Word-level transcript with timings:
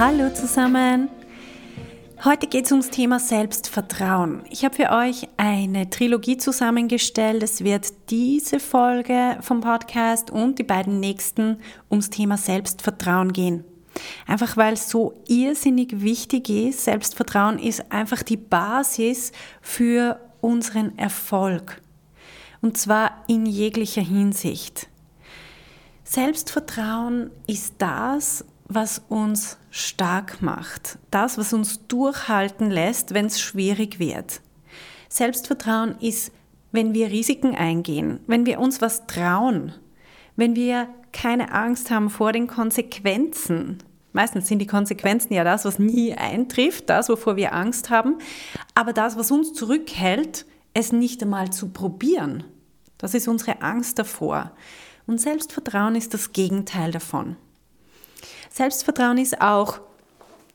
Hallo 0.00 0.32
zusammen! 0.32 1.10
Heute 2.24 2.46
geht 2.46 2.64
es 2.64 2.72
ums 2.72 2.88
Thema 2.88 3.20
Selbstvertrauen. 3.20 4.42
Ich 4.48 4.64
habe 4.64 4.74
für 4.74 4.92
euch 4.92 5.28
eine 5.36 5.90
Trilogie 5.90 6.38
zusammengestellt. 6.38 7.42
Es 7.42 7.64
wird 7.64 7.92
diese 8.08 8.60
Folge 8.60 9.36
vom 9.42 9.60
Podcast 9.60 10.30
und 10.30 10.58
die 10.58 10.62
beiden 10.62 11.00
nächsten 11.00 11.58
ums 11.90 12.08
Thema 12.08 12.38
Selbstvertrauen 12.38 13.34
gehen. 13.34 13.62
Einfach 14.26 14.56
weil 14.56 14.72
es 14.72 14.88
so 14.88 15.20
irrsinnig 15.28 16.00
wichtig 16.00 16.48
ist. 16.48 16.84
Selbstvertrauen 16.84 17.58
ist 17.58 17.92
einfach 17.92 18.22
die 18.22 18.38
Basis 18.38 19.32
für 19.60 20.18
unseren 20.40 20.96
Erfolg. 20.96 21.82
Und 22.62 22.78
zwar 22.78 23.22
in 23.28 23.44
jeglicher 23.44 24.00
Hinsicht. 24.00 24.88
Selbstvertrauen 26.04 27.30
ist 27.46 27.74
das, 27.76 28.46
was 28.72 29.02
uns 29.08 29.58
stark 29.70 30.42
macht, 30.42 30.98
das, 31.10 31.36
was 31.38 31.52
uns 31.52 31.86
durchhalten 31.88 32.70
lässt, 32.70 33.12
wenn 33.12 33.26
es 33.26 33.40
schwierig 33.40 33.98
wird. 33.98 34.40
Selbstvertrauen 35.08 35.96
ist, 36.00 36.32
wenn 36.70 36.94
wir 36.94 37.10
Risiken 37.10 37.56
eingehen, 37.56 38.20
wenn 38.28 38.46
wir 38.46 38.60
uns 38.60 38.80
was 38.80 39.08
trauen, 39.08 39.74
wenn 40.36 40.54
wir 40.54 40.88
keine 41.12 41.52
Angst 41.52 41.90
haben 41.90 42.10
vor 42.10 42.30
den 42.30 42.46
Konsequenzen. 42.46 43.78
Meistens 44.12 44.46
sind 44.46 44.60
die 44.60 44.68
Konsequenzen 44.68 45.34
ja 45.34 45.42
das, 45.42 45.64
was 45.64 45.80
nie 45.80 46.14
eintrifft, 46.14 46.88
das, 46.88 47.08
wovor 47.08 47.34
wir 47.34 47.52
Angst 47.52 47.90
haben, 47.90 48.18
aber 48.76 48.92
das, 48.92 49.16
was 49.16 49.32
uns 49.32 49.52
zurückhält, 49.52 50.46
es 50.74 50.92
nicht 50.92 51.20
einmal 51.22 51.50
zu 51.50 51.70
probieren. 51.70 52.44
Das 52.98 53.14
ist 53.14 53.26
unsere 53.26 53.62
Angst 53.62 53.98
davor. 53.98 54.52
Und 55.08 55.20
Selbstvertrauen 55.20 55.96
ist 55.96 56.14
das 56.14 56.32
Gegenteil 56.32 56.92
davon. 56.92 57.36
Selbstvertrauen 58.50 59.18
ist 59.18 59.40
auch, 59.40 59.80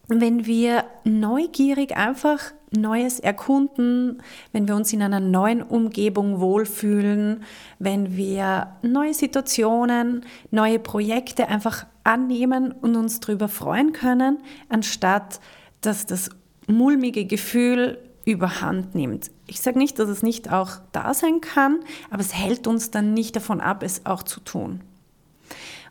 wenn 0.08 0.46
wir 0.46 0.86
neugierig 1.04 1.96
einfach 1.98 2.52
Neues 2.72 3.20
erkunden, 3.20 4.22
wenn 4.52 4.68
wir 4.68 4.76
uns 4.76 4.92
in 4.92 5.02
einer 5.02 5.22
neuen 5.22 5.64
Umgebung 5.64 6.40
wohlfühlen, 6.40 7.44
wenn 7.80 8.18
wir 8.18 8.76
neue 8.82 9.14
Situationen, 9.14 10.26
neue 10.52 10.78
Projekte 10.80 11.48
einfach 11.48 11.86
annehmen 12.04 12.72
und 12.72 12.96
uns 12.96 13.20
darüber 13.22 13.48
freuen 13.48 13.94
können, 13.94 14.40
anstatt 14.70 15.40
dass 15.82 16.06
das 16.06 16.30
mulmige 16.68 17.26
Gefühl 17.26 18.00
überhand 18.26 18.96
nimmt. 18.96 19.32
Ich 19.48 19.62
sage 19.62 19.78
nicht, 19.78 20.00
dass 20.00 20.10
es 20.10 20.24
nicht 20.24 20.52
auch 20.52 20.72
da 20.92 21.14
sein 21.14 21.42
kann, 21.42 21.80
aber 22.10 22.22
es 22.22 22.34
hält 22.34 22.68
uns 22.68 22.92
dann 22.92 23.14
nicht 23.14 23.36
davon 23.36 23.62
ab, 23.62 23.84
es 23.84 24.06
auch 24.06 24.24
zu 24.24 24.40
tun. 24.40 24.82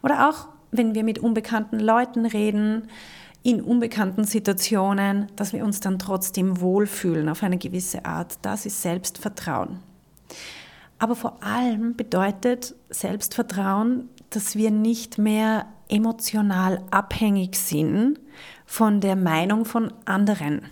Oder 0.03 0.29
auch 0.29 0.49
wenn 0.77 0.95
wir 0.95 1.05
mit 1.05 1.19
unbekannten 1.19 1.79
Leuten 1.79 2.27
reden, 2.27 2.89
in 3.43 3.61
unbekannten 3.61 4.25
Situationen, 4.25 5.29
dass 5.37 5.53
wir 5.53 5.65
uns 5.65 5.81
dann 5.81 5.99
trotzdem 5.99 6.61
wohlfühlen 6.61 7.29
auf 7.29 7.43
eine 7.43 7.59
gewisse 7.59 8.05
Art. 8.05 8.39
Das 8.43 8.65
ist 8.65 8.81
Selbstvertrauen. 8.81 9.81
Aber 10.99 11.15
vor 11.15 11.43
allem 11.43 11.95
bedeutet 11.95 12.75
Selbstvertrauen, 12.89 14.09
dass 14.31 14.57
wir 14.57 14.71
nicht 14.71 15.19
mehr 15.19 15.67
emotional 15.89 16.83
abhängig 16.91 17.57
sind 17.57 18.19
von 18.65 19.01
der 19.01 19.15
Meinung 19.15 19.67
von 19.67 19.93
anderen. 20.07 20.63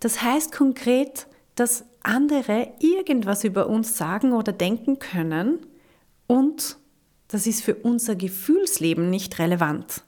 Das 0.00 0.22
heißt 0.22 0.52
konkret, 0.52 1.26
dass 1.54 1.84
andere 2.02 2.72
irgendwas 2.80 3.44
über 3.44 3.68
uns 3.68 3.98
sagen 3.98 4.32
oder 4.32 4.52
denken 4.52 4.98
können 4.98 5.58
und 6.26 6.78
das 7.30 7.46
ist 7.46 7.62
für 7.62 7.74
unser 7.74 8.16
Gefühlsleben 8.16 9.08
nicht 9.08 9.38
relevant. 9.38 10.02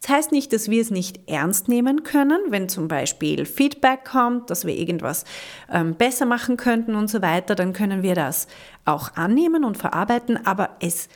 Das 0.00 0.10
heißt 0.10 0.32
nicht, 0.32 0.52
dass 0.52 0.68
wir 0.68 0.82
es 0.82 0.90
nicht 0.90 1.20
ernst 1.28 1.68
nehmen 1.68 2.02
können, 2.02 2.38
wenn 2.48 2.68
zum 2.68 2.88
Beispiel 2.88 3.46
Feedback 3.46 4.04
kommt, 4.04 4.50
dass 4.50 4.66
wir 4.66 4.76
irgendwas 4.76 5.24
ähm, 5.72 5.94
besser 5.94 6.26
machen 6.26 6.56
könnten 6.56 6.94
und 6.94 7.08
so 7.08 7.22
weiter, 7.22 7.54
dann 7.54 7.72
können 7.72 8.02
wir 8.02 8.14
das 8.14 8.46
auch 8.84 9.14
annehmen 9.14 9.64
und 9.64 9.78
verarbeiten, 9.78 10.44
aber 10.46 10.76
es 10.80 11.08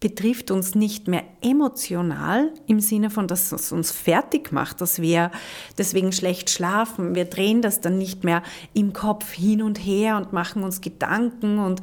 betrifft 0.00 0.50
uns 0.50 0.74
nicht 0.74 1.06
mehr 1.06 1.22
emotional 1.42 2.52
im 2.66 2.80
Sinne 2.80 3.08
von, 3.08 3.28
dass 3.28 3.52
es 3.52 3.72
uns 3.72 3.92
fertig 3.92 4.52
macht, 4.52 4.80
dass 4.80 5.00
wir 5.00 5.30
deswegen 5.78 6.12
schlecht 6.12 6.50
schlafen. 6.50 7.14
Wir 7.14 7.24
drehen 7.24 7.62
das 7.62 7.80
dann 7.80 7.98
nicht 7.98 8.24
mehr 8.24 8.42
im 8.74 8.92
Kopf 8.92 9.32
hin 9.32 9.62
und 9.62 9.78
her 9.78 10.16
und 10.16 10.32
machen 10.32 10.64
uns 10.64 10.80
Gedanken 10.80 11.58
und 11.58 11.80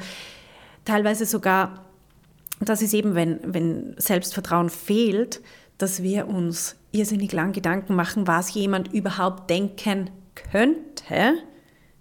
teilweise 0.83 1.25
sogar 1.25 1.88
das 2.68 2.81
ist 2.81 2.94
eben, 2.94 3.16
wenn, 3.16 3.40
wenn 3.44 3.96
Selbstvertrauen 3.97 4.70
fehlt, 4.70 5.42
dass 5.78 6.03
wir 6.03 6.28
uns 6.28 6.75
irrsinnig 6.92 7.31
lang 7.31 7.53
Gedanken 7.53 7.96
machen, 7.96 8.28
was 8.28 8.53
jemand 8.53 8.94
überhaupt 8.94 9.50
denken 9.50 10.09
könnte, 10.52 11.36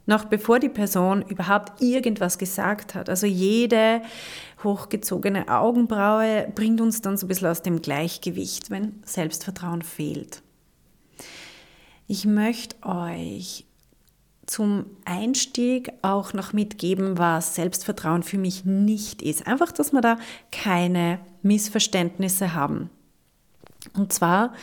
noch 0.07 0.25
bevor 0.25 0.59
die 0.59 0.71
Person 0.71 1.23
überhaupt 1.23 1.83
irgendwas 1.83 2.39
gesagt 2.39 2.95
hat. 2.95 3.09
Also 3.09 3.27
jede 3.27 4.01
hochgezogene 4.65 5.49
Augenbraue 5.49 6.51
bringt 6.55 6.81
uns 6.81 7.03
dann 7.03 7.17
so 7.17 7.27
ein 7.27 7.29
bisschen 7.29 7.49
aus 7.49 7.63
dem 7.63 7.83
Gleichgewicht, 7.83 8.71
wenn 8.71 9.03
Selbstvertrauen 9.05 9.83
fehlt. 9.83 10.43
Ich 12.07 12.25
möchte 12.25 12.77
euch 12.87 13.67
zum 14.49 14.87
Einstieg 15.05 15.93
auch 16.03 16.33
noch 16.33 16.53
mitgeben, 16.53 17.19
was 17.19 17.55
Selbstvertrauen 17.55 18.23
für 18.23 18.39
mich 18.39 18.65
nicht 18.65 19.23
ist. 19.23 19.47
Einfach, 19.47 19.73
dass 19.73 19.93
wir 19.93 20.01
da 20.01 20.19
keine 20.51 21.21
Missverständnisse 21.43 22.55
haben. 22.55 22.89
Und 23.95 24.13
zwar, 24.13 24.55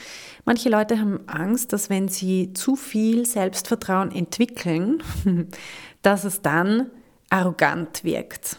manche 0.43 0.69
Leute 0.69 0.99
haben 0.99 1.19
Angst, 1.27 1.71
dass 1.71 1.89
wenn 1.89 2.07
sie 2.07 2.53
zu 2.53 2.75
viel 2.75 3.25
Selbstvertrauen 3.25 4.11
entwickeln, 4.11 5.03
dass 6.01 6.23
es 6.23 6.41
dann 6.41 6.89
arrogant 7.29 8.03
wirkt. 8.03 8.57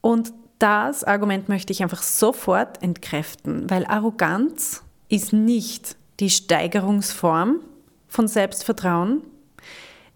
Und 0.00 0.32
das 0.58 1.02
Argument 1.02 1.48
möchte 1.48 1.72
ich 1.72 1.82
einfach 1.82 2.02
sofort 2.02 2.82
entkräften, 2.82 3.68
weil 3.70 3.86
Arroganz 3.86 4.82
ist 5.08 5.32
nicht 5.32 5.96
die 6.20 6.30
Steigerungsform 6.30 7.60
von 8.06 8.28
Selbstvertrauen, 8.28 9.22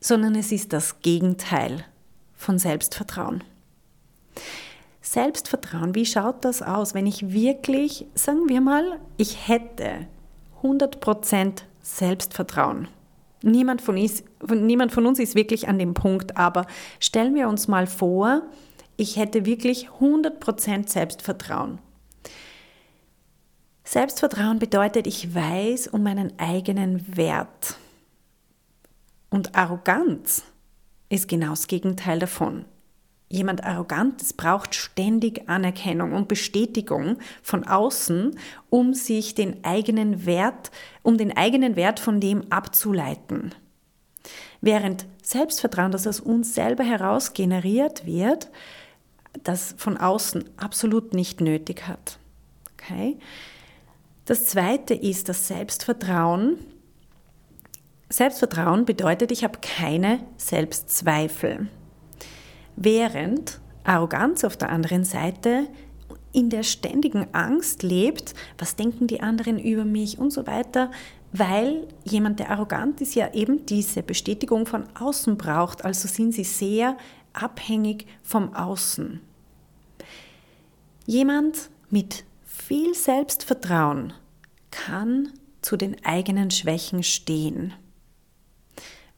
sondern 0.01 0.35
es 0.35 0.53
ist 0.53 0.73
das 0.73 1.01
Gegenteil 1.01 1.85
von 2.35 2.59
Selbstvertrauen. 2.59 3.43
Selbstvertrauen, 5.01 5.95
wie 5.95 6.07
schaut 6.07 6.45
das 6.45 6.61
aus, 6.63 6.95
wenn 6.95 7.07
ich 7.07 7.33
wirklich, 7.33 8.07
sagen 8.15 8.49
wir 8.49 8.61
mal, 8.61 9.01
ich 9.17 9.49
hätte 9.49 10.07
100% 10.63 11.63
Selbstvertrauen. 11.83 12.89
Niemand 13.43 13.81
von, 13.81 13.97
ist, 13.97 14.25
niemand 14.49 14.93
von 14.93 15.07
uns 15.07 15.19
ist 15.19 15.35
wirklich 15.35 15.69
an 15.69 15.79
dem 15.79 15.95
Punkt, 15.95 16.37
aber 16.37 16.67
stellen 17.01 17.35
wir 17.35 17.49
uns 17.49 17.69
mal 17.69 17.87
vor, 17.87 18.43
ich 18.97 19.17
hätte 19.17 19.47
wirklich 19.47 19.89
100% 20.01 20.89
Selbstvertrauen. 20.89 21.79
Selbstvertrauen 23.85 24.59
bedeutet, 24.59 25.07
ich 25.07 25.35
weiß 25.35 25.89
um 25.89 26.03
meinen 26.03 26.39
eigenen 26.39 27.17
Wert. 27.17 27.77
Und 29.31 29.55
Arroganz 29.55 30.45
ist 31.09 31.29
genau 31.29 31.51
das 31.51 31.67
Gegenteil 31.67 32.19
davon. 32.19 32.65
Jemand 33.31 33.63
Arrogantes 33.63 34.33
braucht 34.33 34.75
ständig 34.75 35.49
Anerkennung 35.51 36.13
und 36.13 36.29
Bestätigung 36.29 37.19
von 37.43 37.67
außen, 37.67 38.39
um 38.71 38.95
sich 38.95 39.35
den 39.35 39.65
eigenen 39.65 40.25
Wert, 40.25 40.71
um 41.03 41.19
den 41.19 41.37
eigenen 41.37 41.77
Wert 41.77 42.01
von 42.01 42.21
dem 42.21 42.51
abzuleiten. 42.51 43.55
Während 44.63 45.07
Selbstvertrauen, 45.23 45.93
das 45.93 46.07
aus 46.07 46.21
uns 46.21 46.55
selber 46.55 46.85
heraus 46.85 47.35
generiert 47.35 48.07
wird, 48.07 48.51
das 49.45 49.75
von 49.77 49.99
außen 49.99 50.45
absolut 50.57 51.13
nicht 51.13 51.43
nötig 51.43 51.87
hat. 51.87 52.19
Okay? 52.73 53.19
Das 54.25 54.47
zweite 54.47 54.95
ist 54.95 55.29
das 55.29 55.49
Selbstvertrauen, 55.49 56.59
Selbstvertrauen 58.11 58.85
bedeutet, 58.85 59.31
ich 59.33 59.45
habe 59.45 59.59
keine 59.61 60.21
Selbstzweifel. 60.37 61.69
Während 62.77 63.61
Arroganz 63.85 64.45
auf 64.45 64.57
der 64.57 64.71
anderen 64.71 65.05
Seite 65.05 65.69
in 66.33 66.51
der 66.51 66.63
ständigen 66.63 67.27
Angst 67.33 67.83
lebt, 67.83 68.35
was 68.57 68.77
denken 68.77 69.07
die 69.07 69.21
anderen 69.21 69.59
über 69.59 69.85
mich 69.85 70.19
und 70.19 70.31
so 70.31 70.47
weiter, 70.47 70.91
weil 71.33 71.87
jemand, 72.05 72.39
der 72.39 72.51
arrogant 72.51 73.01
ist, 73.01 73.15
ja 73.15 73.33
eben 73.35 73.67
diese 73.67 74.03
Bestätigung 74.03 74.67
von 74.67 74.85
außen 74.99 75.37
braucht. 75.37 75.85
Also 75.85 76.09
sind 76.09 76.33
sie 76.33 76.45
sehr 76.45 76.97
abhängig 77.33 78.07
vom 78.23 78.55
Außen. 78.55 79.21
Jemand 81.07 81.71
mit 81.91 82.25
viel 82.45 82.95
Selbstvertrauen 82.95 84.13
kann 84.71 85.33
zu 85.61 85.77
den 85.77 86.03
eigenen 86.05 86.51
Schwächen 86.51 87.03
stehen. 87.03 87.75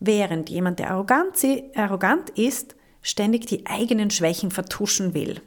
Während 0.00 0.48
jemand, 0.48 0.78
der 0.78 0.90
arrogant, 0.90 2.30
ist, 2.34 2.74
ständig 3.02 3.46
die 3.46 3.66
eigenen 3.66 4.10
Schwächen 4.10 4.50
vertuschen 4.50 5.14
will. 5.14 5.40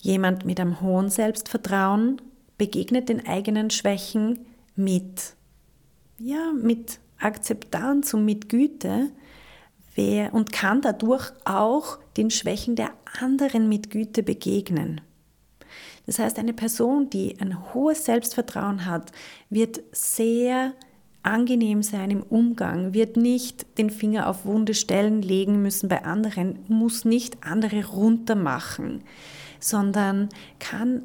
Jemand 0.00 0.44
mit 0.44 0.58
einem 0.58 0.80
hohen 0.80 1.10
Selbstvertrauen 1.10 2.20
begegnet 2.58 3.08
den 3.08 3.26
eigenen 3.26 3.70
Schwächen 3.70 4.46
mit, 4.76 5.34
ja, 6.18 6.52
mit 6.52 6.98
Akzeptanz 7.18 8.14
und 8.14 8.24
mit 8.24 8.48
Güte 8.48 9.10
und 10.32 10.52
kann 10.52 10.80
dadurch 10.82 11.30
auch 11.44 11.98
den 12.16 12.30
Schwächen 12.30 12.74
der 12.74 12.90
anderen 13.20 13.68
mit 13.68 13.90
Güte 13.90 14.22
begegnen. 14.22 15.00
Das 16.06 16.18
heißt, 16.18 16.38
eine 16.38 16.52
Person, 16.52 17.08
die 17.10 17.40
ein 17.40 17.72
hohes 17.72 18.04
Selbstvertrauen 18.04 18.86
hat, 18.86 19.12
wird 19.50 19.80
sehr 19.92 20.74
angenehm 21.24 21.82
sein 21.82 22.10
im 22.10 22.22
Umgang, 22.22 22.94
wird 22.94 23.16
nicht 23.16 23.78
den 23.78 23.90
Finger 23.90 24.28
auf 24.28 24.44
wunde 24.44 24.74
Stellen 24.74 25.22
legen 25.22 25.62
müssen 25.62 25.88
bei 25.88 26.04
anderen, 26.04 26.58
muss 26.68 27.04
nicht 27.04 27.44
andere 27.44 27.86
runtermachen, 27.86 29.02
sondern 29.58 30.28
kann 30.58 31.02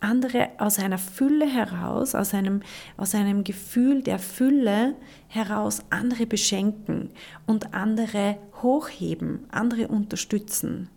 andere 0.00 0.50
aus 0.58 0.78
einer 0.78 0.98
Fülle 0.98 1.46
heraus, 1.46 2.14
aus 2.14 2.34
einem, 2.34 2.60
aus 2.96 3.14
einem 3.14 3.42
Gefühl 3.42 4.02
der 4.02 4.18
Fülle 4.18 4.94
heraus 5.28 5.80
andere 5.90 6.26
beschenken 6.26 7.10
und 7.46 7.74
andere 7.74 8.36
hochheben, 8.62 9.46
andere 9.50 9.88
unterstützen. 9.88 10.88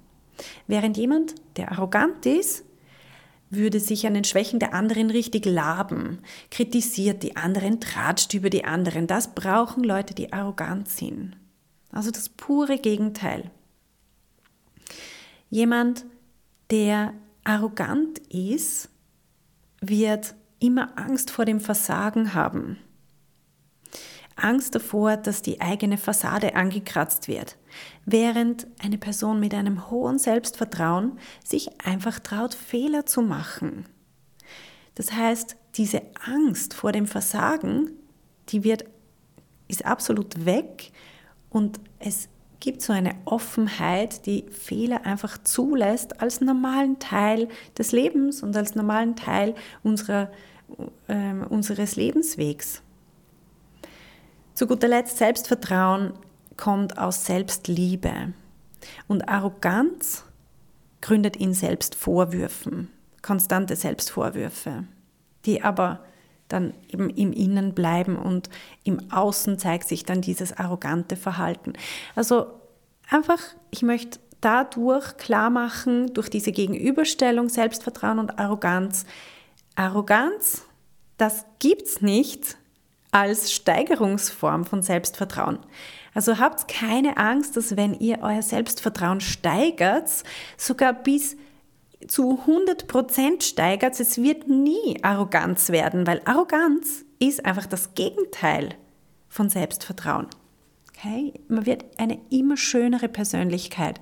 Während 0.68 0.98
jemand, 0.98 1.36
der 1.56 1.72
arrogant 1.72 2.26
ist, 2.26 2.67
würde 3.50 3.80
sich 3.80 4.06
an 4.06 4.14
den 4.14 4.24
Schwächen 4.24 4.60
der 4.60 4.74
anderen 4.74 5.10
richtig 5.10 5.46
laben, 5.46 6.20
kritisiert 6.52 7.24
die 7.24 7.36
anderen, 7.36 7.80
tratscht 7.80 8.34
über 8.34 8.50
die 8.50 8.66
anderen. 8.66 9.08
Das 9.08 9.34
brauchen 9.34 9.84
Leute, 9.84 10.14
die 10.14 10.34
arrogant 10.34 10.90
sind. 10.90 11.38
Also 11.92 12.12
das 12.12 12.30
pure 12.30 12.78
Gegenteil. 12.78 13.50
Jemand, 15.50 16.06
der 16.70 17.14
arrogant 17.44 18.20
ist, 18.30 18.90
wird 19.80 20.36
immer 20.60 20.98
Angst 20.98 21.32
vor 21.32 21.46
dem 21.46 21.62
Versagen 21.62 22.34
haben. 22.34 22.78
Angst 24.38 24.76
davor, 24.76 25.18
dass 25.18 25.42
die 25.42 25.62
eigene 25.62 25.98
Fassade 25.98 26.56
angekratzt 26.56 27.28
wird, 27.28 27.58
während 28.06 28.68
eine 28.80 28.98
Person 28.98 29.40
mit 29.40 29.54
einem 29.54 29.90
hohen 29.90 30.20
Selbstvertrauen 30.20 31.20
sich 31.44 31.70
einfach 31.84 32.20
traut, 32.20 32.54
Fehler 32.54 33.06
zu 33.06 33.22
machen. 33.22 33.86
Das 34.96 35.12
heißt, 35.12 35.58
diese 35.76 36.02
Angst 36.26 36.74
vor 36.74 36.92
dem 36.92 37.06
Versagen, 37.06 37.92
die 38.50 38.64
wird, 38.64 38.86
ist 39.68 39.86
absolut 39.86 40.46
weg 40.46 40.92
und 41.50 41.80
es 42.00 42.30
gibt 42.60 42.82
so 42.82 42.94
eine 42.94 43.16
Offenheit, 43.26 44.26
die 44.26 44.46
Fehler 44.50 45.06
einfach 45.06 45.38
zulässt 45.44 46.22
als 46.22 46.42
normalen 46.42 47.00
Teil 47.00 47.48
des 47.78 47.92
Lebens 47.92 48.42
und 48.42 48.56
als 48.56 48.76
normalen 48.76 49.16
Teil 49.16 49.54
unserer, 49.84 50.32
äh, 51.08 51.34
unseres 51.50 51.96
Lebenswegs. 51.96 52.82
Zu 54.58 54.66
guter 54.66 54.88
Letzt, 54.88 55.20
Selbstvertrauen 55.20 56.14
kommt 56.58 56.98
aus 56.98 57.26
Selbstliebe 57.26 58.34
und 59.08 59.30
Arroganz 59.30 60.24
gründet 61.00 61.36
in 61.36 61.54
Selbstvorwürfen, 61.54 62.90
konstante 63.22 63.76
Selbstvorwürfe, 63.76 64.86
die 65.46 65.62
aber 65.62 66.04
dann 66.48 66.74
eben 66.90 67.12
im 67.12 67.34
Innen 67.34 67.76
bleiben 67.76 68.16
und 68.16 68.50
im 68.84 69.12
Außen 69.12 69.60
zeigt 69.60 69.88
sich 69.88 70.06
dann 70.06 70.22
dieses 70.22 70.58
arrogante 70.58 71.18
Verhalten. 71.18 71.74
Also 72.16 72.48
einfach, 73.12 73.38
ich 73.70 73.84
möchte 73.84 74.18
dadurch 74.42 75.18
klar 75.18 75.52
machen, 75.52 76.16
durch 76.16 76.32
diese 76.32 76.52
Gegenüberstellung 76.52 77.50
Selbstvertrauen 77.50 78.18
und 78.18 78.40
Arroganz, 78.40 79.06
Arroganz, 79.76 80.64
das 81.20 81.46
gibt's 81.60 82.02
nicht 82.02 82.58
als 83.12 83.54
Steigerungsform 83.54 84.66
von 84.66 84.82
Selbstvertrauen. 84.82 85.60
Also 86.14 86.40
habt 86.40 86.68
keine 86.68 87.18
Angst, 87.18 87.56
dass 87.58 87.78
wenn 87.78 87.94
ihr 87.94 88.20
euer 88.22 88.42
Selbstvertrauen 88.42 89.22
steigert, 89.22 90.10
sogar 90.58 90.94
bis 90.94 91.38
zu 92.08 92.40
100% 92.46 93.42
steigert, 93.44 94.00
es 94.00 94.18
wird 94.18 94.48
nie 94.48 95.04
Arroganz 95.04 95.70
werden, 95.70 96.06
weil 96.08 96.22
Arroganz 96.26 97.06
ist 97.20 97.46
einfach 97.46 97.66
das 97.66 97.94
Gegenteil 97.96 98.70
von 99.30 99.50
Selbstvertrauen. 99.50 100.28
Okay? 100.90 101.34
Man 101.48 101.66
wird 101.66 101.86
eine 102.00 102.20
immer 102.30 102.58
schönere 102.58 103.10
Persönlichkeit, 103.10 104.00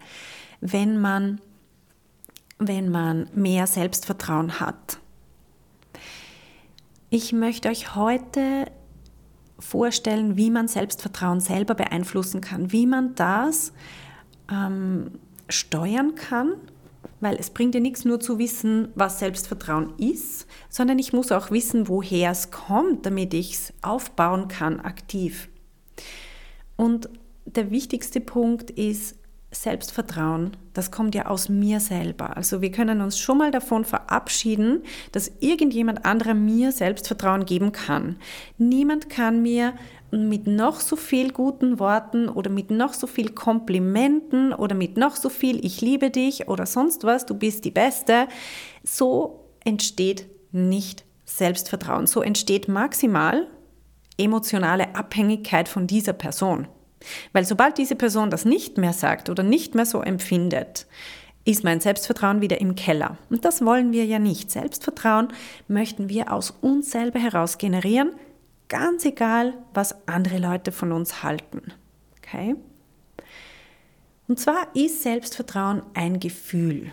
wenn 0.62 1.00
man, 1.00 1.42
wenn 2.58 2.90
man 2.90 3.30
mehr 3.34 3.68
Selbstvertrauen 3.68 4.60
hat. 4.60 5.00
Ich 7.10 7.34
möchte 7.34 7.70
euch 7.70 7.96
heute 7.96 8.66
vorstellen, 9.60 10.38
wie 10.38 10.50
man 10.52 10.68
Selbstvertrauen 10.68 11.40
selber 11.40 11.76
beeinflussen 11.76 12.42
kann, 12.42 12.72
wie 12.72 12.86
man 12.86 13.16
das 13.16 13.74
ähm, 14.52 15.12
steuern 15.50 16.16
kann 16.16 16.54
weil 17.26 17.38
es 17.38 17.50
bringt 17.50 17.74
ja 17.74 17.82
nichts 17.82 18.06
nur 18.06 18.20
zu 18.20 18.38
wissen, 18.40 18.90
was 18.96 19.20
Selbstvertrauen 19.20 19.94
ist, 19.98 20.48
sondern 20.70 21.00
ich 21.00 21.14
muss 21.14 21.32
auch 21.32 21.50
wissen, 21.50 21.88
woher 21.88 22.32
es 22.32 22.52
kommt, 22.52 23.06
damit 23.06 23.34
ich 23.34 23.54
es 23.54 23.74
aufbauen 23.82 24.48
kann 24.48 24.80
aktiv. 24.80 25.50
Und 26.76 27.10
der 27.46 27.72
wichtigste 27.72 28.20
Punkt 28.20 28.70
ist 28.70 29.16
Selbstvertrauen. 29.56 30.58
Das 30.74 30.92
kommt 30.92 31.16
ja 31.16 31.28
aus 31.28 31.50
mir 31.50 31.80
selber. 31.80 32.36
Also 32.38 32.62
wir 32.62 32.72
können 32.72 33.02
uns 33.02 33.18
schon 33.18 33.38
mal 33.38 33.52
davon 33.52 33.86
verabschieden, 33.86 34.84
dass 35.12 35.32
irgendjemand 35.40 36.06
anderer 36.06 36.34
mir 36.34 36.72
Selbstvertrauen 36.72 37.46
geben 37.46 37.72
kann. 37.72 38.18
Niemand 38.58 39.10
kann 39.10 39.42
mir 39.42 39.74
mit 40.12 40.48
noch 40.48 40.80
so 40.80 40.96
viel 40.96 41.32
guten 41.32 41.80
Worten 41.80 42.30
oder 42.30 42.50
mit 42.50 42.72
noch 42.72 42.94
so 42.94 43.08
viel 43.08 43.30
Komplimenten 43.30 44.54
oder 44.54 44.76
mit 44.76 44.98
noch 44.98 45.16
so 45.16 45.30
viel 45.30 45.64
Ich 45.66 45.82
liebe 45.82 46.10
dich 46.10 46.48
oder 46.48 46.66
sonst 46.66 47.04
was, 47.04 47.26
du 47.26 47.36
bist 47.36 47.66
die 47.66 47.72
Beste, 47.72 48.28
so 48.84 49.50
entsteht 49.64 50.28
nicht 50.52 51.04
Selbstvertrauen. 51.26 52.08
So 52.08 52.22
entsteht 52.22 52.68
maximal 52.68 53.48
emotionale 54.18 54.96
Abhängigkeit 54.96 55.68
von 55.68 55.88
dieser 55.88 56.14
Person. 56.14 56.68
Weil 57.34 57.46
sobald 57.46 57.78
diese 57.78 57.96
Person 57.96 58.30
das 58.30 58.46
nicht 58.46 58.78
mehr 58.78 58.94
sagt 58.94 59.30
oder 59.30 59.44
nicht 59.44 59.76
mehr 59.76 59.86
so 59.86 60.02
empfindet, 60.02 60.88
ist 61.44 61.64
mein 61.64 61.80
Selbstvertrauen 61.80 62.42
wieder 62.42 62.60
im 62.60 62.76
Keller. 62.76 63.18
Und 63.30 63.46
das 63.46 63.64
wollen 63.64 63.92
wir 63.92 64.06
ja 64.06 64.20
nicht. 64.20 64.50
Selbstvertrauen 64.50 65.28
möchten 65.68 66.10
wir 66.10 66.32
aus 66.32 66.52
uns 66.62 66.92
selber 66.92 67.20
heraus 67.20 67.58
generieren, 67.58 68.12
Ganz 68.68 69.06
egal, 69.06 69.54
was 69.74 70.08
andere 70.08 70.40
Leute 70.40 70.72
von 70.72 70.92
uns 70.92 71.22
halten. 71.22 71.72
Okay? 72.18 72.56
Und 74.28 74.40
zwar 74.40 74.76
ist 74.76 75.04
Selbstvertrauen 75.04 75.84
ein 75.94 76.20
Gefühl. 76.20 76.92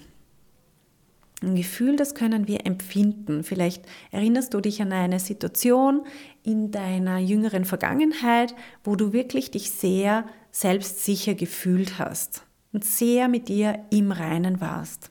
Ein 1.40 1.56
Gefühl, 1.56 1.96
das 1.96 2.14
können 2.14 2.46
wir 2.46 2.66
empfinden. 2.66 3.42
Vielleicht 3.42 3.84
erinnerst 4.10 4.52
du 4.52 4.60
dich 4.60 4.82
an 4.82 4.92
eine 4.92 5.18
Situation 5.18 6.02
in 6.42 6.70
deiner 6.70 7.18
jüngeren 7.18 7.64
Vergangenheit, 7.64 8.54
wo 8.84 8.96
du 8.96 9.12
wirklich 9.12 9.50
dich 9.50 9.70
sehr 9.70 10.26
selbstsicher 10.50 11.34
gefühlt 11.34 11.98
hast 11.98 12.44
und 12.72 12.84
sehr 12.84 13.28
mit 13.28 13.48
dir 13.48 13.84
im 13.90 14.12
Reinen 14.12 14.60
warst. 14.60 15.10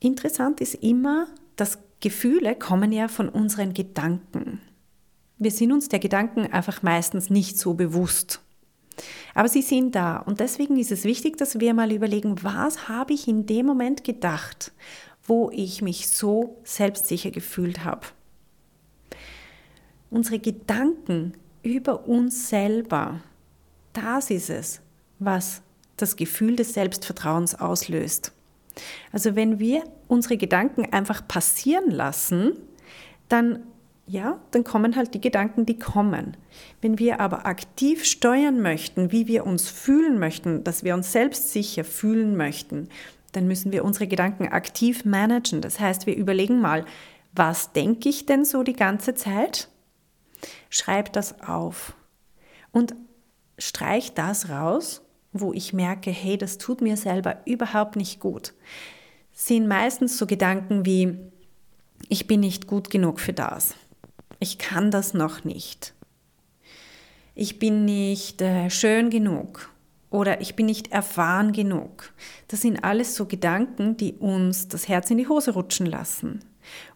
Interessant 0.00 0.60
ist 0.60 0.74
immer, 0.74 1.26
dass 1.56 1.78
Gefühle 2.00 2.56
kommen 2.56 2.90
ja 2.92 3.08
von 3.08 3.28
unseren 3.28 3.74
Gedanken. 3.74 4.60
Wir 5.38 5.50
sind 5.50 5.72
uns 5.72 5.88
der 5.88 5.98
Gedanken 5.98 6.46
einfach 6.52 6.82
meistens 6.82 7.30
nicht 7.30 7.58
so 7.58 7.74
bewusst. 7.74 8.40
Aber 9.34 9.48
sie 9.48 9.62
sind 9.62 9.94
da 9.94 10.18
und 10.18 10.40
deswegen 10.40 10.78
ist 10.78 10.92
es 10.92 11.04
wichtig, 11.04 11.36
dass 11.36 11.60
wir 11.60 11.74
mal 11.74 11.92
überlegen, 11.92 12.42
was 12.42 12.88
habe 12.88 13.12
ich 13.12 13.28
in 13.28 13.46
dem 13.46 13.66
Moment 13.66 14.04
gedacht, 14.04 14.72
wo 15.22 15.50
ich 15.52 15.80
mich 15.80 16.08
so 16.08 16.60
selbstsicher 16.64 17.30
gefühlt 17.30 17.84
habe. 17.84 18.06
Unsere 20.10 20.38
Gedanken 20.38 21.34
über 21.62 22.06
uns 22.08 22.48
selber, 22.48 23.20
das 23.92 24.30
ist 24.30 24.50
es, 24.50 24.80
was 25.18 25.62
das 25.96 26.16
Gefühl 26.16 26.56
des 26.56 26.74
Selbstvertrauens 26.74 27.54
auslöst. 27.54 28.32
Also 29.12 29.36
wenn 29.36 29.58
wir 29.58 29.84
unsere 30.08 30.36
Gedanken 30.36 30.92
einfach 30.92 31.26
passieren 31.26 31.90
lassen, 31.90 32.52
dann 33.28 33.60
ja, 34.06 34.40
dann 34.50 34.64
kommen 34.64 34.96
halt 34.96 35.14
die 35.14 35.20
Gedanken, 35.20 35.66
die 35.66 35.78
kommen. 35.78 36.36
Wenn 36.80 36.98
wir 36.98 37.20
aber 37.20 37.46
aktiv 37.46 38.04
steuern 38.04 38.60
möchten, 38.60 39.12
wie 39.12 39.28
wir 39.28 39.46
uns 39.46 39.68
fühlen 39.68 40.18
möchten, 40.18 40.64
dass 40.64 40.82
wir 40.82 40.94
uns 40.94 41.12
selbstsicher 41.12 41.84
fühlen 41.84 42.36
möchten, 42.36 42.88
dann 43.30 43.46
müssen 43.46 43.70
wir 43.70 43.84
unsere 43.84 44.08
Gedanken 44.08 44.48
aktiv 44.48 45.04
managen. 45.04 45.60
Das 45.60 45.78
heißt, 45.78 46.06
wir 46.06 46.16
überlegen 46.16 46.60
mal, 46.60 46.84
was 47.32 47.72
denke 47.72 48.08
ich 48.08 48.26
denn 48.26 48.44
so 48.44 48.64
die 48.64 48.72
ganze 48.72 49.14
Zeit? 49.14 49.68
Schreib 50.68 51.12
das 51.12 51.40
auf 51.40 51.94
und 52.72 52.94
streich 53.58 54.14
das 54.14 54.48
raus, 54.48 55.02
wo 55.32 55.52
ich 55.52 55.72
merke, 55.72 56.10
hey, 56.10 56.38
das 56.38 56.58
tut 56.58 56.80
mir 56.80 56.96
selber 56.96 57.38
überhaupt 57.44 57.96
nicht 57.96 58.20
gut. 58.20 58.54
Sind 59.32 59.68
meistens 59.68 60.18
so 60.18 60.26
Gedanken 60.26 60.84
wie, 60.84 61.18
ich 62.08 62.26
bin 62.26 62.40
nicht 62.40 62.66
gut 62.66 62.90
genug 62.90 63.20
für 63.20 63.32
das 63.32 63.74
ich 64.40 64.58
kann 64.58 64.90
das 64.90 65.14
noch 65.14 65.44
nicht. 65.44 65.94
Ich 67.34 67.58
bin 67.58 67.84
nicht 67.84 68.42
äh, 68.42 68.70
schön 68.70 69.10
genug 69.10 69.70
oder 70.08 70.40
ich 70.40 70.56
bin 70.56 70.66
nicht 70.66 70.90
erfahren 70.90 71.52
genug. 71.52 72.12
Das 72.48 72.62
sind 72.62 72.82
alles 72.82 73.14
so 73.14 73.26
Gedanken, 73.26 73.96
die 73.96 74.14
uns 74.14 74.66
das 74.66 74.88
Herz 74.88 75.10
in 75.10 75.18
die 75.18 75.28
Hose 75.28 75.52
rutschen 75.52 75.86
lassen. 75.86 76.40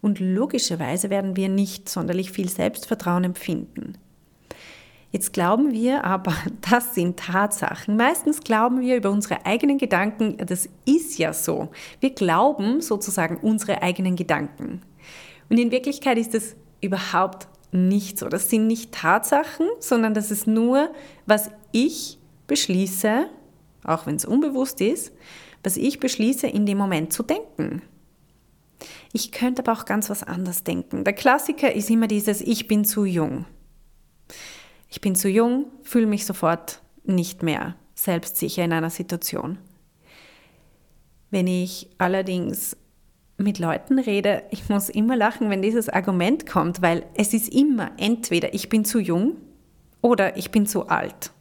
Und 0.01 0.21
logischerweise 0.21 1.11
werden 1.11 1.37
wir 1.37 1.49
nicht 1.49 1.89
sonderlich 1.89 2.31
viel 2.31 2.49
Selbstvertrauen 2.49 3.25
empfinden. 3.25 3.99
Jetzt 5.15 5.33
glauben 5.33 5.73
wir 5.73 6.03
aber, 6.03 6.35
das 6.71 6.97
sind 6.97 7.19
Tatsachen. 7.19 7.97
Meistens 7.97 8.41
glauben 8.41 8.81
wir 8.81 8.97
über 8.97 9.11
unsere 9.11 9.47
eigenen 9.47 9.79
Gedanken, 9.79 10.37
das 10.45 10.69
ist 10.87 11.19
ja 11.19 11.33
so. 11.33 11.69
Wir 12.01 12.11
glauben 12.11 12.81
sozusagen 12.81 13.37
unsere 13.37 13.81
eigenen 13.81 14.17
Gedanken. 14.17 14.83
Und 15.49 15.59
in 15.59 15.71
Wirklichkeit 15.71 16.19
ist 16.19 16.35
es 16.35 16.57
überhaupt 16.81 17.47
nicht 17.71 18.19
so. 18.19 18.29
Das 18.29 18.51
sind 18.51 18.67
nicht 18.67 18.91
Tatsachen, 18.91 19.69
sondern 19.79 20.15
das 20.15 20.33
ist 20.33 20.49
nur, 20.49 20.91
was 21.27 21.51
ich 21.71 22.19
beschließe, 22.49 23.27
auch 23.85 24.07
wenn 24.07 24.17
es 24.17 24.25
unbewusst 24.25 24.81
ist, 24.81 25.13
was 25.63 25.77
ich 25.77 26.01
beschließe, 26.01 26.49
in 26.49 26.67
dem 26.67 26.79
Moment 26.79 27.13
zu 27.13 27.23
denken. 27.23 27.83
Ich 29.13 29.33
könnte 29.33 29.63
aber 29.63 29.73
auch 29.73 29.85
ganz 29.85 30.11
was 30.11 30.23
anders 30.23 30.65
denken. 30.65 31.05
Der 31.05 31.13
Klassiker 31.13 31.73
ist 31.73 31.91
immer 31.91 32.07
dieses 32.07 32.41
Ich 32.41 32.69
bin 32.69 32.85
zu 32.85 33.05
jung. 33.05 33.47
Ich 34.89 35.01
bin 35.01 35.15
zu 35.15 35.29
jung, 35.29 35.67
fühle 35.83 36.07
mich 36.07 36.25
sofort 36.27 36.81
nicht 37.05 37.43
mehr 37.43 37.77
selbstsicher 37.95 38.65
in 38.65 38.73
einer 38.73 38.91
Situation. 38.91 39.59
Wenn 41.31 41.47
ich 41.47 41.91
allerdings 41.99 42.77
mit 43.37 43.59
Leuten 43.59 43.99
rede, 43.99 44.45
ich 44.51 44.69
muss 44.69 44.89
immer 44.89 45.17
lachen, 45.17 45.51
wenn 45.51 45.63
dieses 45.63 45.89
Argument 45.89 46.47
kommt, 46.47 46.83
weil 46.83 47.05
es 47.15 47.35
ist 47.35 47.53
immer 47.53 47.91
entweder 47.99 48.55
ich 48.55 48.69
bin 48.69 48.85
zu 48.85 49.01
jung 49.01 49.37
oder 50.01 50.37
ich 50.37 50.51
bin 50.51 50.67
zu 50.67 50.89
alt. 50.89 51.34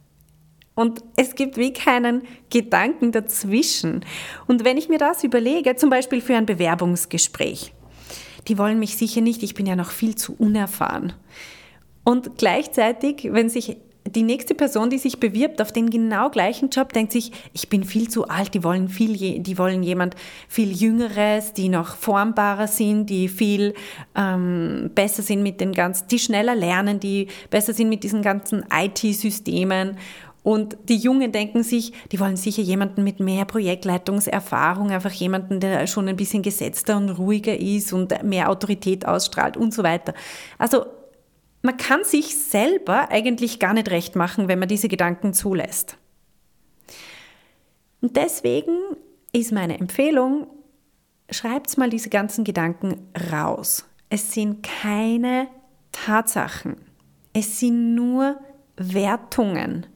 Und 0.74 1.04
es 1.16 1.34
gibt 1.34 1.56
wie 1.56 1.72
keinen 1.72 2.22
Gedanken 2.50 3.12
dazwischen. 3.12 4.04
Und 4.46 4.64
wenn 4.64 4.76
ich 4.76 4.88
mir 4.88 4.98
das 4.98 5.22
überlege, 5.22 5.76
zum 5.76 5.90
Beispiel 5.90 6.20
für 6.20 6.36
ein 6.36 6.46
Bewerbungsgespräch, 6.46 7.72
die 8.48 8.58
wollen 8.58 8.78
mich 8.78 8.96
sicher 8.96 9.20
nicht, 9.20 9.42
ich 9.42 9.54
bin 9.54 9.66
ja 9.66 9.76
noch 9.76 9.90
viel 9.90 10.16
zu 10.16 10.34
unerfahren. 10.36 11.12
Und 12.02 12.36
gleichzeitig, 12.36 13.28
wenn 13.30 13.48
sich 13.48 13.78
die 14.06 14.22
nächste 14.22 14.54
Person, 14.54 14.90
die 14.90 14.98
sich 14.98 15.18
bewirbt 15.18 15.62
auf 15.62 15.72
den 15.72 15.88
genau 15.88 16.28
gleichen 16.28 16.68
Job, 16.68 16.92
denkt 16.92 17.12
sich, 17.12 17.32
ich 17.54 17.70
bin 17.70 17.84
viel 17.84 18.08
zu 18.08 18.28
alt, 18.28 18.52
die 18.52 18.62
wollen 18.62 18.88
viel, 18.88 19.40
die 19.40 19.58
wollen 19.58 19.82
jemand 19.82 20.14
viel 20.46 20.72
Jüngeres, 20.72 21.54
die 21.54 21.70
noch 21.70 21.96
formbarer 21.96 22.68
sind, 22.68 23.06
die 23.06 23.28
viel 23.28 23.72
ähm, 24.14 24.90
besser 24.94 25.22
sind 25.22 25.42
mit 25.42 25.60
den 25.60 25.72
ganzen, 25.72 26.06
die 26.08 26.18
schneller 26.18 26.54
lernen, 26.54 27.00
die 27.00 27.28
besser 27.48 27.72
sind 27.72 27.88
mit 27.88 28.04
diesen 28.04 28.20
ganzen 28.20 28.64
IT-Systemen. 28.70 29.96
Und 30.44 30.76
die 30.90 30.98
Jungen 30.98 31.32
denken 31.32 31.62
sich, 31.62 31.94
die 32.12 32.20
wollen 32.20 32.36
sicher 32.36 32.60
jemanden 32.60 33.02
mit 33.02 33.18
mehr 33.18 33.46
Projektleitungserfahrung, 33.46 34.90
einfach 34.90 35.10
jemanden, 35.10 35.58
der 35.58 35.86
schon 35.86 36.06
ein 36.06 36.16
bisschen 36.16 36.42
gesetzter 36.42 36.98
und 36.98 37.08
ruhiger 37.08 37.58
ist 37.58 37.94
und 37.94 38.22
mehr 38.22 38.50
Autorität 38.50 39.08
ausstrahlt 39.08 39.56
und 39.56 39.72
so 39.72 39.82
weiter. 39.82 40.12
Also 40.58 40.84
man 41.62 41.78
kann 41.78 42.04
sich 42.04 42.36
selber 42.36 43.10
eigentlich 43.10 43.58
gar 43.58 43.72
nicht 43.72 43.90
recht 43.90 44.16
machen, 44.16 44.46
wenn 44.46 44.58
man 44.58 44.68
diese 44.68 44.88
Gedanken 44.88 45.32
zulässt. 45.32 45.96
Und 48.02 48.14
deswegen 48.16 48.76
ist 49.32 49.50
meine 49.50 49.78
Empfehlung, 49.78 50.46
schreibt 51.30 51.78
mal 51.78 51.88
diese 51.88 52.10
ganzen 52.10 52.44
Gedanken 52.44 53.08
raus. 53.32 53.86
Es 54.10 54.32
sind 54.32 54.62
keine 54.62 55.48
Tatsachen. 55.90 56.76
Es 57.32 57.60
sind 57.60 57.94
nur 57.94 58.36
Wertungen. 58.76 59.86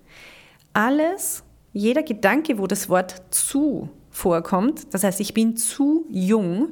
Alles, 0.72 1.44
jeder 1.72 2.02
Gedanke, 2.02 2.58
wo 2.58 2.66
das 2.66 2.88
Wort 2.88 3.22
zu 3.30 3.90
vorkommt, 4.10 4.92
das 4.92 5.04
heißt, 5.04 5.20
ich 5.20 5.34
bin 5.34 5.56
zu 5.56 6.06
jung, 6.10 6.70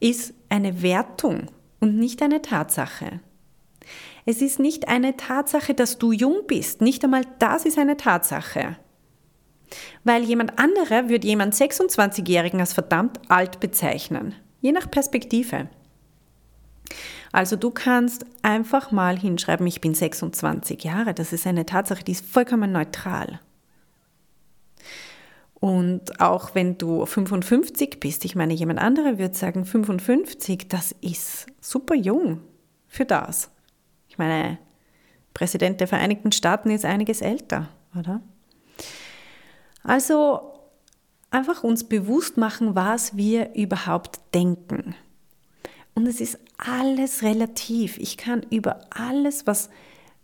ist 0.00 0.34
eine 0.48 0.82
Wertung 0.82 1.46
und 1.80 1.98
nicht 1.98 2.22
eine 2.22 2.42
Tatsache. 2.42 3.20
Es 4.24 4.42
ist 4.42 4.58
nicht 4.58 4.88
eine 4.88 5.16
Tatsache, 5.16 5.72
dass 5.72 5.98
du 5.98 6.10
jung 6.10 6.42
bist. 6.48 6.80
Nicht 6.80 7.04
einmal 7.04 7.22
das 7.38 7.64
ist 7.64 7.78
eine 7.78 7.96
Tatsache. 7.96 8.76
Weil 10.02 10.24
jemand 10.24 10.58
anderer 10.58 11.08
würde 11.08 11.26
jemand 11.26 11.54
26-Jährigen 11.54 12.60
als 12.60 12.72
verdammt 12.72 13.20
alt 13.28 13.60
bezeichnen. 13.60 14.34
Je 14.60 14.72
nach 14.72 14.90
Perspektive. 14.90 15.68
Also 17.36 17.56
du 17.56 17.70
kannst 17.70 18.24
einfach 18.40 18.92
mal 18.92 19.18
hinschreiben, 19.18 19.66
ich 19.66 19.82
bin 19.82 19.92
26 19.92 20.82
Jahre. 20.82 21.12
Das 21.12 21.34
ist 21.34 21.46
eine 21.46 21.66
Tatsache, 21.66 22.02
die 22.02 22.12
ist 22.12 22.24
vollkommen 22.24 22.72
neutral. 22.72 23.40
Und 25.52 26.18
auch 26.18 26.54
wenn 26.54 26.78
du 26.78 27.04
55 27.04 28.00
bist, 28.00 28.24
ich 28.24 28.36
meine, 28.36 28.54
jemand 28.54 28.78
anderer 28.78 29.18
würde 29.18 29.34
sagen, 29.34 29.66
55, 29.66 30.66
das 30.68 30.92
ist 31.02 31.44
super 31.60 31.94
jung 31.94 32.40
für 32.88 33.04
das. 33.04 33.50
Ich 34.08 34.16
meine, 34.16 34.56
Präsident 35.34 35.78
der 35.78 35.88
Vereinigten 35.88 36.32
Staaten 36.32 36.70
ist 36.70 36.86
einiges 36.86 37.20
älter, 37.20 37.68
oder? 37.94 38.22
Also 39.82 40.54
einfach 41.30 41.64
uns 41.64 41.84
bewusst 41.84 42.38
machen, 42.38 42.74
was 42.74 43.14
wir 43.14 43.54
überhaupt 43.54 44.20
denken. 44.32 44.94
Und 45.94 46.06
es 46.06 46.22
ist 46.22 46.38
alles 46.58 47.22
relativ. 47.22 47.98
Ich 47.98 48.16
kann 48.16 48.44
über 48.50 48.80
alles, 48.90 49.46
was 49.46 49.70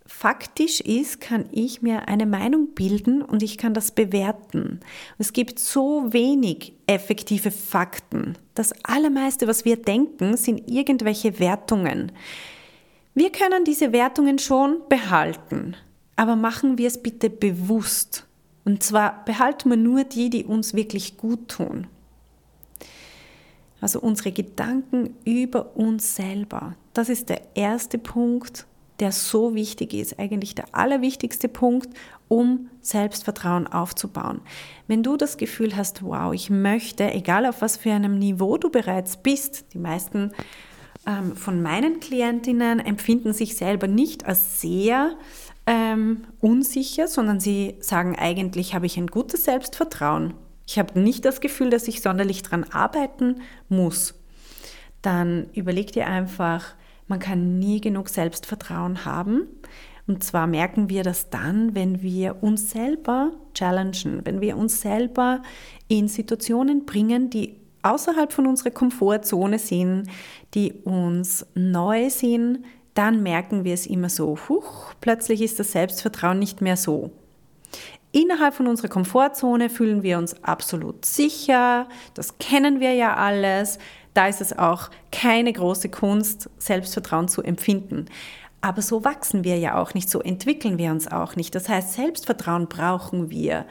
faktisch 0.05 0.81
ist, 0.81 1.21
kann 1.21 1.45
ich 1.51 1.81
mir 1.81 2.07
eine 2.07 2.25
Meinung 2.25 2.73
bilden 2.73 3.21
und 3.21 3.41
ich 3.41 3.57
kann 3.57 3.73
das 3.73 3.91
bewerten. 3.91 4.81
Es 5.17 5.33
gibt 5.33 5.59
so 5.59 6.11
wenig 6.11 6.73
effektive 6.87 7.51
Fakten. 7.51 8.37
Das 8.53 8.73
Allermeiste, 8.83 9.47
was 9.47 9.65
wir 9.65 9.77
denken, 9.77 10.37
sind 10.37 10.69
irgendwelche 10.69 11.39
Wertungen. 11.39 12.11
Wir 13.13 13.31
können 13.31 13.63
diese 13.63 13.91
Wertungen 13.93 14.39
schon 14.39 14.81
behalten, 14.89 15.75
aber 16.15 16.35
machen 16.35 16.77
wir 16.77 16.87
es 16.87 17.01
bitte 17.01 17.29
bewusst. 17.29 18.25
Und 18.65 18.83
zwar 18.83 19.23
behalten 19.25 19.69
wir 19.69 19.77
nur 19.77 20.03
die, 20.03 20.29
die 20.29 20.45
uns 20.45 20.73
wirklich 20.73 21.17
gut 21.17 21.47
tun. 21.47 21.87
Also 23.83 23.99
unsere 23.99 24.31
Gedanken 24.31 25.13
über 25.25 25.75
uns 25.75 26.15
selber. 26.15 26.77
Das 26.93 27.09
ist 27.09 27.27
der 27.27 27.41
erste 27.53 27.97
Punkt, 27.97 28.65
der 29.01 29.11
so 29.11 29.55
wichtig 29.55 29.93
ist, 29.93 30.17
eigentlich 30.19 30.55
der 30.55 30.73
allerwichtigste 30.73 31.49
Punkt, 31.49 31.89
um 32.29 32.69
Selbstvertrauen 32.79 33.67
aufzubauen. 33.67 34.39
Wenn 34.87 35.03
du 35.03 35.17
das 35.17 35.35
Gefühl 35.35 35.75
hast, 35.75 36.01
wow, 36.01 36.33
ich 36.33 36.49
möchte, 36.49 37.11
egal 37.11 37.45
auf 37.45 37.61
was 37.61 37.75
für 37.75 37.91
einem 37.91 38.19
Niveau 38.19 38.57
du 38.57 38.69
bereits 38.69 39.17
bist, 39.17 39.73
die 39.73 39.79
meisten 39.79 40.31
ähm, 41.05 41.35
von 41.35 41.61
meinen 41.61 41.99
Klientinnen 41.99 42.79
empfinden 42.79 43.33
sich 43.33 43.57
selber 43.57 43.87
nicht 43.87 44.25
als 44.25 44.61
sehr 44.61 45.17
ähm, 45.67 46.23
unsicher, 46.39 47.09
sondern 47.09 47.41
sie 47.41 47.75
sagen 47.81 48.15
eigentlich, 48.17 48.75
habe 48.75 48.85
ich 48.85 48.95
ein 48.95 49.07
gutes 49.07 49.43
Selbstvertrauen. 49.43 50.35
Ich 50.65 50.79
habe 50.79 50.99
nicht 50.99 51.25
das 51.25 51.41
Gefühl, 51.41 51.69
dass 51.69 51.87
ich 51.87 52.01
sonderlich 52.01 52.41
daran 52.41 52.63
arbeiten 52.65 53.41
muss. 53.69 54.15
Dann 55.01 55.49
überleg 55.53 55.91
dir 55.91 56.07
einfach, 56.07 56.75
man 57.07 57.19
kann 57.19 57.59
nie 57.59 57.81
genug 57.81 58.09
Selbstvertrauen 58.09 59.05
haben. 59.05 59.47
Und 60.07 60.23
zwar 60.23 60.47
merken 60.47 60.89
wir 60.89 61.03
das 61.03 61.29
dann, 61.29 61.75
wenn 61.75 62.01
wir 62.01 62.43
uns 62.43 62.71
selber 62.71 63.31
challengen, 63.53 64.21
wenn 64.25 64.41
wir 64.41 64.57
uns 64.57 64.81
selber 64.81 65.41
in 65.87 66.07
Situationen 66.07 66.85
bringen, 66.85 67.29
die 67.29 67.57
außerhalb 67.83 68.31
von 68.31 68.47
unserer 68.47 68.71
Komfortzone 68.71 69.59
sind, 69.59 70.07
die 70.53 70.73
uns 70.73 71.45
neu 71.53 72.09
sind, 72.09 72.65
dann 72.93 73.23
merken 73.23 73.63
wir 73.63 73.73
es 73.73 73.87
immer 73.87 74.09
so, 74.09 74.37
huch, 74.49 74.93
plötzlich 75.01 75.41
ist 75.41 75.59
das 75.59 75.71
Selbstvertrauen 75.71 76.39
nicht 76.39 76.61
mehr 76.61 76.77
so. 76.77 77.11
Innerhalb 78.15 78.53
von 78.53 78.67
unserer 78.67 78.89
Komfortzone 78.89 79.71
fühlen 79.71 80.03
wir 80.03 80.19
uns 80.19 80.43
absolut 80.43 81.03
sicher, 81.03 81.89
das 82.13 82.37
kennen 82.37 82.79
wir 82.79 82.93
ja 82.93 83.15
alles. 83.15 83.79
Da 84.13 84.27
ist 84.27 84.39
es 84.39 84.55
auch 84.55 84.91
keine 85.11 85.51
große 85.51 85.89
Kunst, 85.89 86.47
Selbstvertrauen 86.59 87.27
zu 87.27 87.41
empfinden. 87.41 88.05
Aber 88.61 88.83
so 88.83 89.03
wachsen 89.03 89.43
wir 89.43 89.57
ja 89.57 89.81
auch 89.81 89.95
nicht, 89.95 90.11
so 90.11 90.21
entwickeln 90.21 90.77
wir 90.77 90.91
uns 90.91 91.11
auch 91.11 91.35
nicht. 91.35 91.55
Das 91.55 91.67
heißt, 91.67 91.93
Selbstvertrauen 91.93 92.67
brauchen 92.67 93.31
wir 93.31 93.65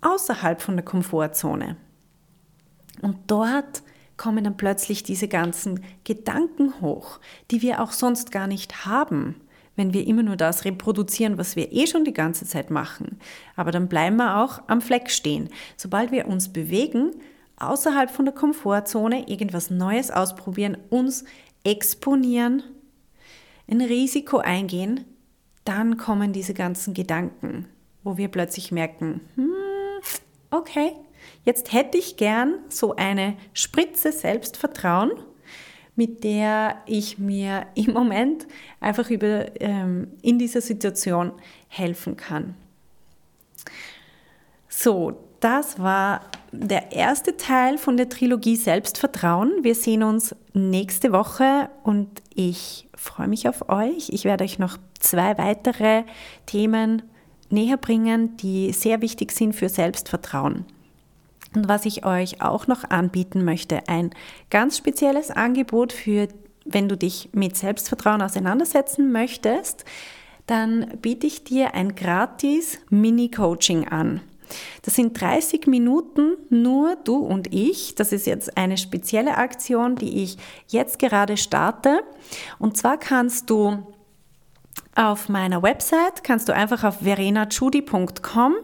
außerhalb 0.00 0.62
von 0.62 0.76
der 0.76 0.84
Komfortzone. 0.84 1.76
Und 3.02 3.18
dort 3.26 3.82
kommen 4.16 4.44
dann 4.44 4.56
plötzlich 4.56 5.02
diese 5.02 5.26
ganzen 5.26 5.84
Gedanken 6.04 6.80
hoch, 6.80 7.18
die 7.50 7.62
wir 7.62 7.82
auch 7.82 7.90
sonst 7.90 8.30
gar 8.30 8.46
nicht 8.46 8.86
haben 8.86 9.40
wenn 9.78 9.94
wir 9.94 10.06
immer 10.06 10.24
nur 10.24 10.36
das 10.36 10.64
reproduzieren, 10.64 11.38
was 11.38 11.56
wir 11.56 11.72
eh 11.72 11.86
schon 11.86 12.04
die 12.04 12.12
ganze 12.12 12.44
Zeit 12.44 12.70
machen. 12.70 13.18
Aber 13.56 13.70
dann 13.70 13.88
bleiben 13.88 14.16
wir 14.16 14.42
auch 14.42 14.60
am 14.66 14.80
Fleck 14.80 15.10
stehen. 15.10 15.48
Sobald 15.76 16.10
wir 16.10 16.26
uns 16.26 16.52
bewegen, 16.52 17.12
außerhalb 17.56 18.10
von 18.10 18.24
der 18.24 18.34
Komfortzone, 18.34 19.28
irgendwas 19.28 19.70
Neues 19.70 20.10
ausprobieren, 20.10 20.76
uns 20.90 21.24
exponieren, 21.64 22.62
ein 23.70 23.80
Risiko 23.80 24.38
eingehen, 24.38 25.04
dann 25.64 25.96
kommen 25.96 26.32
diese 26.32 26.54
ganzen 26.54 26.92
Gedanken, 26.92 27.68
wo 28.02 28.16
wir 28.16 28.28
plötzlich 28.28 28.72
merken, 28.72 29.20
hm, 29.36 29.52
okay, 30.50 30.92
jetzt 31.44 31.72
hätte 31.72 31.98
ich 31.98 32.16
gern 32.16 32.58
so 32.68 32.96
eine 32.96 33.36
Spritze 33.52 34.10
Selbstvertrauen 34.10 35.12
mit 35.98 36.22
der 36.22 36.76
ich 36.86 37.18
mir 37.18 37.66
im 37.74 37.92
Moment 37.92 38.46
einfach 38.80 39.10
über, 39.10 39.60
ähm, 39.60 40.12
in 40.22 40.38
dieser 40.38 40.60
Situation 40.62 41.32
helfen 41.66 42.16
kann. 42.16 42.54
So, 44.68 45.18
das 45.40 45.80
war 45.80 46.20
der 46.52 46.92
erste 46.92 47.36
Teil 47.36 47.78
von 47.78 47.96
der 47.96 48.08
Trilogie 48.08 48.54
Selbstvertrauen. 48.54 49.52
Wir 49.62 49.74
sehen 49.74 50.04
uns 50.04 50.34
nächste 50.52 51.10
Woche 51.12 51.68
und 51.82 52.22
ich 52.32 52.88
freue 52.94 53.28
mich 53.28 53.48
auf 53.48 53.68
euch. 53.68 54.08
Ich 54.10 54.24
werde 54.24 54.44
euch 54.44 54.60
noch 54.60 54.78
zwei 55.00 55.36
weitere 55.36 56.04
Themen 56.46 57.02
näher 57.50 57.76
bringen, 57.76 58.36
die 58.36 58.72
sehr 58.72 59.00
wichtig 59.02 59.32
sind 59.32 59.52
für 59.52 59.68
Selbstvertrauen. 59.68 60.64
Und 61.54 61.68
was 61.68 61.86
ich 61.86 62.04
euch 62.04 62.42
auch 62.42 62.66
noch 62.66 62.84
anbieten 62.84 63.44
möchte, 63.44 63.88
ein 63.88 64.10
ganz 64.50 64.76
spezielles 64.76 65.30
Angebot 65.30 65.92
für, 65.92 66.28
wenn 66.64 66.88
du 66.88 66.96
dich 66.96 67.30
mit 67.32 67.56
Selbstvertrauen 67.56 68.22
auseinandersetzen 68.22 69.12
möchtest, 69.12 69.84
dann 70.46 70.98
biete 71.02 71.26
ich 71.26 71.44
dir 71.44 71.74
ein 71.74 71.94
gratis 71.94 72.78
Mini-Coaching 72.90 73.88
an. 73.88 74.20
Das 74.82 74.94
sind 74.94 75.20
30 75.20 75.66
Minuten, 75.66 76.36
nur 76.48 76.96
du 76.96 77.16
und 77.16 77.52
ich. 77.52 77.94
Das 77.94 78.12
ist 78.12 78.26
jetzt 78.26 78.56
eine 78.56 78.78
spezielle 78.78 79.36
Aktion, 79.36 79.96
die 79.96 80.22
ich 80.22 80.38
jetzt 80.68 80.98
gerade 80.98 81.36
starte. 81.36 82.02
Und 82.58 82.76
zwar 82.78 82.98
kannst 82.98 83.50
du 83.50 83.86
auf 84.94 85.28
meiner 85.28 85.62
Website, 85.62 86.24
kannst 86.24 86.48
du 86.48 86.54
einfach 86.54 86.82
auf 86.82 87.00
verenachudi.com 87.00 88.54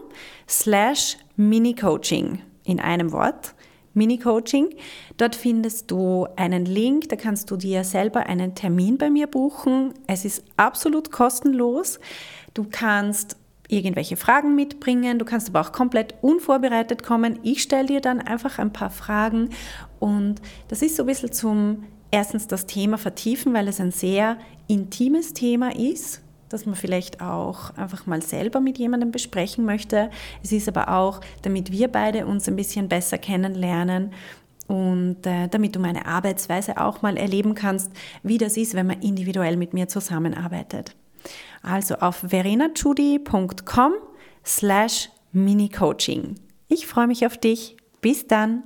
slash 0.47 1.17
mini-coaching 1.35 2.41
in 2.65 2.79
einem 2.79 3.11
Wort, 3.11 3.55
Mini-Coaching. 3.93 4.75
Dort 5.17 5.35
findest 5.35 5.89
du 5.89 6.27
einen 6.35 6.65
Link, 6.65 7.09
da 7.09 7.15
kannst 7.15 7.49
du 7.49 7.57
dir 7.57 7.83
selber 7.83 8.27
einen 8.27 8.55
Termin 8.55 8.97
bei 8.97 9.09
mir 9.09 9.27
buchen. 9.27 9.93
Es 10.07 10.25
ist 10.25 10.43
absolut 10.57 11.11
kostenlos. 11.11 11.99
Du 12.53 12.65
kannst 12.69 13.37
irgendwelche 13.67 14.17
Fragen 14.17 14.55
mitbringen, 14.55 15.17
du 15.17 15.25
kannst 15.25 15.49
aber 15.49 15.61
auch 15.61 15.71
komplett 15.71 16.15
unvorbereitet 16.21 17.03
kommen. 17.03 17.39
Ich 17.43 17.63
stelle 17.63 17.87
dir 17.87 18.01
dann 18.01 18.21
einfach 18.21 18.59
ein 18.59 18.73
paar 18.73 18.91
Fragen 18.91 19.49
und 19.99 20.41
das 20.67 20.81
ist 20.81 20.97
so 20.97 21.03
ein 21.03 21.07
bisschen 21.07 21.31
zum 21.31 21.85
erstens 22.11 22.47
das 22.47 22.67
Thema 22.67 22.97
vertiefen, 22.97 23.53
weil 23.53 23.67
es 23.67 23.79
ein 23.79 23.91
sehr 23.91 24.37
intimes 24.67 25.33
Thema 25.33 25.75
ist 25.75 26.21
dass 26.49 26.65
man 26.65 26.75
vielleicht 26.75 27.21
auch 27.21 27.75
einfach 27.77 28.05
mal 28.05 28.21
selber 28.21 28.59
mit 28.59 28.77
jemandem 28.77 29.11
besprechen 29.11 29.65
möchte. 29.65 30.09
Es 30.43 30.51
ist 30.51 30.67
aber 30.67 30.89
auch, 30.89 31.21
damit 31.41 31.71
wir 31.71 31.87
beide 31.87 32.25
uns 32.25 32.47
ein 32.47 32.55
bisschen 32.55 32.87
besser 32.87 33.17
kennenlernen 33.17 34.11
und 34.67 35.25
äh, 35.25 35.47
damit 35.47 35.75
du 35.75 35.79
meine 35.79 36.05
Arbeitsweise 36.05 36.81
auch 36.81 37.01
mal 37.01 37.17
erleben 37.17 37.53
kannst, 37.53 37.91
wie 38.23 38.37
das 38.37 38.57
ist, 38.57 38.73
wenn 38.73 38.87
man 38.87 39.01
individuell 39.01 39.57
mit 39.57 39.73
mir 39.73 39.87
zusammenarbeitet. 39.87 40.95
Also 41.61 41.95
auf 41.95 42.17
verenachudi.com 42.27 43.93
slash 44.45 45.09
mini-coaching. 45.31 46.35
Ich 46.67 46.87
freue 46.87 47.07
mich 47.07 47.25
auf 47.25 47.37
dich. 47.37 47.77
Bis 48.01 48.27
dann. 48.27 48.63